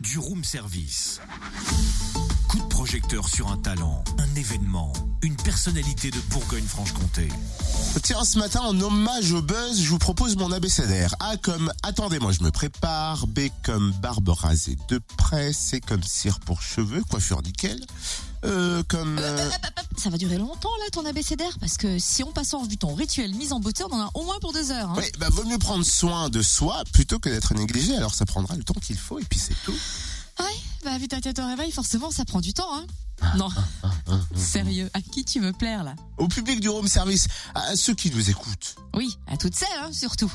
[0.00, 1.20] du room service.
[2.48, 7.28] Coup de projecteur sur un talent, un événement, une personnalité de Bourgogne-Franche-Comté.
[8.02, 11.14] Tiens, ce matin, en hommage au buzz, je vous propose mon abécédaire.
[11.20, 13.26] A comme attendez-moi, je me prépare.
[13.26, 15.52] B comme barbe rasée de près.
[15.52, 17.80] C comme cire pour cheveux, coiffure nickel.
[18.44, 19.18] Euh, comme.
[19.18, 19.50] euh,
[19.96, 22.94] Ça va durer longtemps là ton abécédaire parce que si on passe en revue ton
[22.94, 24.90] rituel mise en beauté, on en a au moins pour deux heures.
[24.90, 24.94] hein.
[24.98, 27.96] Oui, bah vaut mieux prendre soin de soi plutôt que d'être négligé.
[27.96, 29.74] Alors ça prendra le temps qu'il faut et puis c'est tout.
[30.40, 30.46] Ouais,
[30.84, 32.68] bah vu ta tête au réveil, forcément ça prend du temps.
[32.74, 32.86] Hein.
[33.38, 33.48] Non,
[34.34, 35.94] sérieux, à qui tu veux plaire là?
[36.18, 38.74] Au public du room service, à ceux qui nous écoutent.
[38.94, 40.30] Oui, à toutes celles hein, surtout.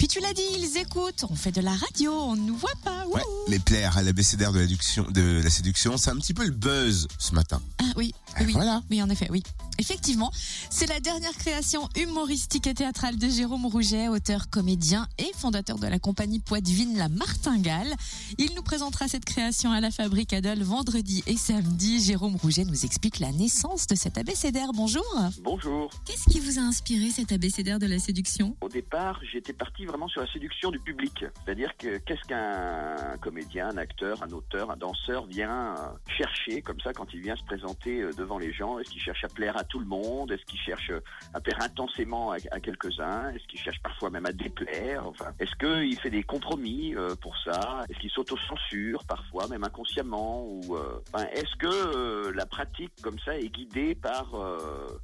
[0.00, 2.70] Puis tu l'as dit, ils écoutent, on fait de la radio, on ne nous voit
[2.82, 3.06] pas.
[3.08, 6.46] Ouais, mais plaire à l'abécédaire de la, séduction- de la séduction, c'est un petit peu
[6.46, 7.60] le buzz ce matin.
[7.82, 8.82] Ah oui, oui, voilà.
[8.90, 9.42] oui, en effet, oui.
[9.78, 10.30] Effectivement,
[10.68, 15.86] c'est la dernière création humoristique et théâtrale de Jérôme Rouget, auteur, comédien et fondateur de
[15.86, 17.94] la compagnie Poitevine La Martingale.
[18.36, 21.98] Il nous présentera cette création à la Fabrique Adol vendredi et samedi.
[22.04, 24.72] Jérôme Rouget nous explique la naissance de cet abécédaire.
[24.74, 25.04] Bonjour.
[25.42, 25.90] Bonjour.
[26.04, 28.56] Qu'est-ce qui vous a inspiré cet abécédaire de la séduction?
[28.60, 31.24] Au départ, j'étais parti vraiment sur la séduction du public.
[31.44, 35.74] C'est-à-dire que qu'est-ce qu'un comédien, un acteur, un auteur, un danseur vient
[36.18, 38.78] chercher comme ça quand il vient se présenter euh, devant les gens.
[38.78, 40.30] Est-ce qu'il cherche à plaire à tout le monde?
[40.30, 41.00] Est-ce qu'il cherche euh,
[41.34, 43.30] à plaire intensément à, quelques-uns?
[43.30, 45.06] Est-ce qu'il cherche parfois même à déplaire?
[45.06, 47.84] Enfin, est-ce qu'il fait des compromis euh, pour ça?
[47.88, 50.44] Est-ce qu'il s'auto-censure parfois, même inconsciemment?
[50.44, 51.00] Ou euh,
[51.32, 54.26] est-ce que la pratique comme ça est guidée par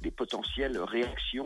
[0.01, 1.45] des potentielles réactions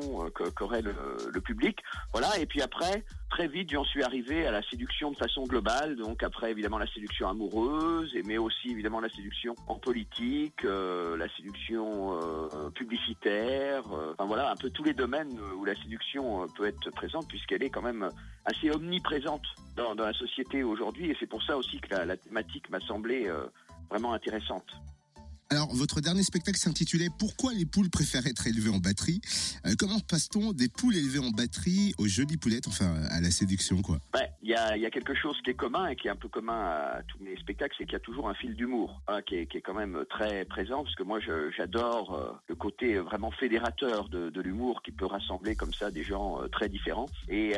[0.56, 0.94] qu'aurait le,
[1.34, 1.80] le public?
[2.12, 5.96] Voilà, et puis après, très vite, j'en suis arrivé à la séduction de façon globale.
[5.96, 11.61] Donc après, évidemment, la séduction amoureuse, mais aussi évidemment la séduction en politique, la séduction
[11.70, 13.84] euh, publicitaire.
[13.94, 17.64] euh, voilà, un peu tous les domaines où la séduction euh, peut être présente, puisqu'elle
[17.64, 18.10] est quand même
[18.46, 19.46] assez omniprésente
[19.76, 21.12] dans, la société aujourd'hui.
[21.12, 23.46] Et c'est pour ça aussi que la, thématique m'a semblé euh,
[23.90, 24.66] vraiment intéressante.
[25.52, 29.20] Alors, votre dernier spectacle s'intitulait Pourquoi les poules préfèrent être élevées en batterie?
[29.66, 33.82] Euh, Comment passe-t-on des poules élevées en batterie aux jolies poulettes, enfin à la séduction,
[33.82, 33.98] quoi?
[34.44, 34.50] Il
[34.82, 37.24] y a, quelque chose qui est commun et qui est un peu commun à tous
[37.24, 39.62] mes spectacles, c'est qu'il y a toujours un fil d'humour hein, qui, est, qui est
[39.62, 41.20] quand même très présent, parce que moi
[41.56, 46.42] j'adore euh, le côté vraiment fédérateur de, l'humour qui peut rassembler comme ça des gens
[46.42, 47.08] euh, très différents.
[47.30, 47.56] Et,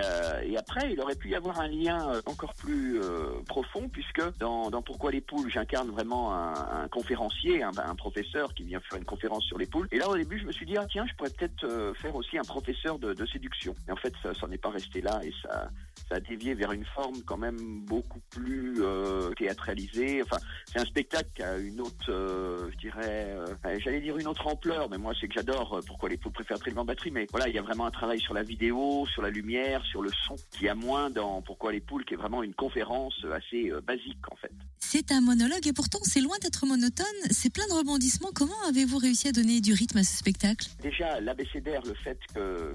[0.55, 2.99] après, il aurait pu y avoir un lien encore plus
[3.47, 8.63] profond, puisque dans, Pourquoi les poules, j'incarne vraiment un, un conférencier, un, un professeur qui
[8.63, 9.87] vient faire une conférence sur les poules.
[9.91, 12.15] Et là, au début, je me suis dit, ah tiens, je pourrais peut-être euh, faire
[12.15, 13.75] aussi un professeur de, séduction.
[13.87, 15.69] Et en fait, ça s'en est pas resté là, et ça,
[16.09, 20.21] ça a dévié vers une forme quand même beaucoup plus euh, théâtralisée.
[20.21, 23.35] Enfin, c'est un spectacle qui a une autre, euh, je dirais,
[23.79, 26.85] j'allais dire une autre ampleur, mais moi c'est que j'adore pourquoi les poules préfèrent en
[26.85, 27.11] batterie.
[27.11, 30.01] Mais voilà, il y a vraiment un travail sur la vidéo, sur la lumière, sur
[30.01, 33.71] le son, qui a moins dans pourquoi les poules, qui est vraiment une conférence assez
[33.85, 34.51] basique en fait.
[34.79, 37.05] C'est un monologue et pourtant c'est loin d'être monotone.
[37.31, 38.29] C'est plein de rebondissements.
[38.33, 40.67] Comment avez-vous réussi à donner du rythme à ce spectacle?
[40.81, 42.19] Déjà, l'abécédaire, le fait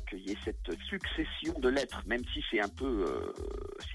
[0.08, 3.32] qu'il y ait cette succession de lettres, même si c'est un peu, euh,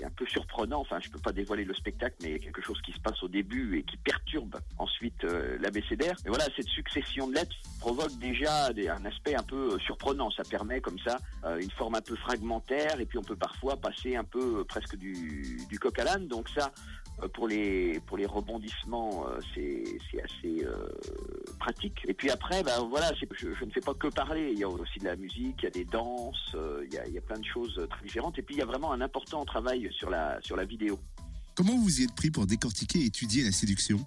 [0.04, 0.82] un peu surprenant.
[0.82, 3.78] Enfin, je peux pas dévoiler le spectacle, mais quelque chose qui se passe au début
[3.78, 6.16] et qui perturbe ensuite euh, l'abécédaire.
[6.24, 10.32] Mais voilà, cette succession de lettres provoque déjà un aspect un peu euh, surprenant.
[10.32, 13.78] Ça permet comme ça euh, une forme un peu fragmentaire, et puis on peut parfois
[13.78, 16.28] passer un peu presque du, coq à l'âne.
[16.28, 16.72] Donc ça,
[17.34, 19.84] pour les pour les rebondissements, c'est
[20.24, 20.66] assez
[21.60, 22.00] pratique.
[22.08, 23.26] Et puis après, ben voilà, je,
[23.60, 24.52] je ne fais pas que parler.
[24.54, 26.98] Il y a aussi de la musique, il y a des danses, euh, il y
[26.98, 28.38] a, il y a plein de choses euh, très différentes.
[28.40, 31.00] Et puis il y a vraiment un important travail sur la sur la vidéo.
[31.56, 34.00] Comment vous y êtes pris pour décortiquer et étudier la séduction?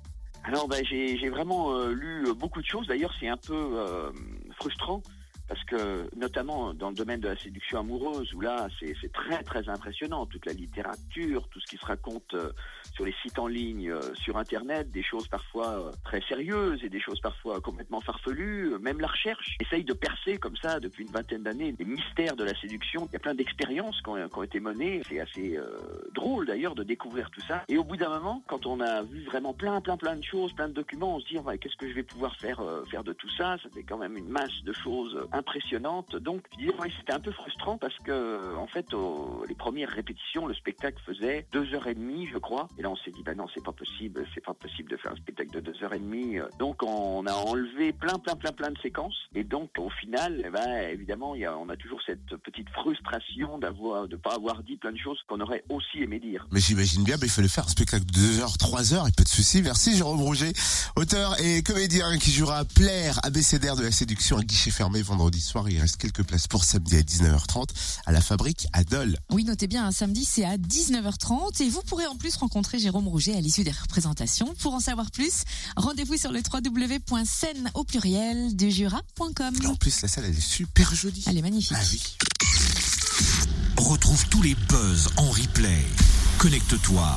[0.44, 2.86] Alors ben, j'ai vraiment euh, lu euh, beaucoup de choses.
[2.86, 4.12] D'ailleurs, c'est un peu euh,
[4.60, 5.02] frustrant
[5.48, 9.68] parce que notamment dans le domaine de la séduction amoureuse, où là c'est très très
[9.68, 12.50] impressionnant, toute la littérature, tout ce qui se raconte euh,
[12.92, 16.88] sur les sites en ligne, euh, sur Internet, des choses parfois euh, très sérieuses et
[16.88, 18.72] des choses parfois complètement farfelues.
[18.74, 22.36] Euh, Même la recherche essaye de percer comme ça depuis une vingtaine d'années les mystères
[22.36, 23.06] de la séduction.
[23.10, 25.02] Il y a plein d'expériences qui ont, ont été menées.
[25.08, 25.78] C'est assez euh,
[26.14, 27.64] drôle d'ailleurs de découvrir tout ça.
[27.68, 30.52] Et au bout d'un moment, quand on a vu vraiment plein plein plein de choses,
[30.52, 33.04] plein de documents, on se dit Ouais, qu'est-ce que je vais pouvoir faire euh, faire
[33.04, 33.56] de tout ça?
[33.62, 36.16] Ça fait quand même une masse de choses euh, impressionnantes.
[36.16, 40.54] Donc ouais, c'était un peu frustrant parce que en fait au- les premières répétitions, le
[40.54, 42.68] spectacle faisait deux heures et demie, je crois.
[42.78, 45.12] Et là on s'est dit bah non c'est pas possible, c'est pas possible de faire
[45.12, 46.36] un spectacle de deux heures et demie.
[46.58, 49.16] Donc on a enlevé plein plein plein plein de séquences.
[49.34, 53.58] Et donc au final, eh ben, évidemment y a, on a toujours cette petite frustration
[53.58, 56.46] d'avoir de pas avoir dit plein de choses qu'on aurait aussi aimé dire.
[56.50, 59.12] Mais j'imagine bien, mais il fallait faire un spectacle de 2 heures, 3 heures, et
[59.12, 59.62] pas de souci.
[59.62, 60.52] Merci Jérôme Rouget,
[60.96, 65.25] auteur et comédien qui jouera Plaire, abécédaire de la séduction à guichet fermé vendredi.
[65.26, 65.68] Vendredi soir.
[65.68, 67.70] Il reste quelques places pour samedi à 19h30
[68.06, 69.18] à la fabrique à Dole.
[69.32, 73.08] Oui, notez bien, un samedi, c'est à 19h30 et vous pourrez en plus rencontrer Jérôme
[73.08, 74.54] Rouget à l'issue des représentations.
[74.60, 75.42] Pour en savoir plus,
[75.76, 79.56] rendez-vous sur le www.scène au pluriel du jura.com.
[79.66, 81.24] En plus, la salle, elle est super jolie.
[81.26, 81.76] Elle est magnifique.
[81.76, 82.16] Ah oui.
[83.78, 85.84] Retrouve tous les buzz en replay.
[86.38, 87.16] Connecte-toi.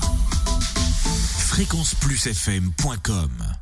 [1.37, 3.53] fréquenceplusfm.com